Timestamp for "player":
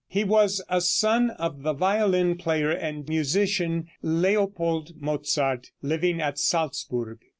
2.35-2.71